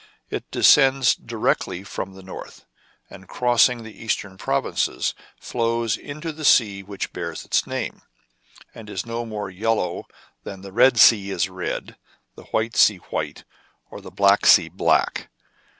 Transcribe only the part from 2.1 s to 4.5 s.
the north, and, crossing the eastern